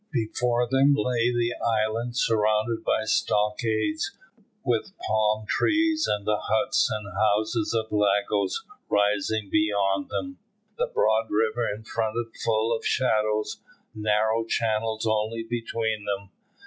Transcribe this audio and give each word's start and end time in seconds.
Before 0.11 0.67
them 0.67 0.95
lay 0.97 1.31
the 1.31 1.53
island 1.63 2.17
surrounded 2.17 2.83
by 2.83 3.03
stockades, 3.05 4.09
with 4.63 4.97
palm 5.05 5.45
trees, 5.45 6.07
and 6.07 6.25
the 6.25 6.39
huts 6.45 6.89
and 6.89 7.13
houses 7.13 7.75
of 7.75 7.91
Lagos 7.91 8.63
rising 8.89 9.47
beyond 9.51 10.09
them; 10.09 10.39
the 10.79 10.87
broad 10.87 11.29
river 11.29 11.69
in 11.71 11.83
front 11.83 12.15
full 12.43 12.75
of 12.75 12.83
shallows, 12.83 13.57
narrow 13.93 14.43
channels 14.43 15.05
only 15.05 15.43
between 15.43 16.03
them. 16.05 16.31